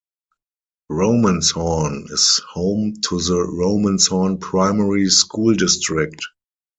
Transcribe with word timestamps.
Romanshorn 0.91 2.09
is 2.11 2.41
home 2.53 2.95
to 3.03 3.19
the 3.21 3.35
Romanshorn 3.45 4.39
primary 4.41 5.07
school 5.11 5.53
district. 5.53 6.21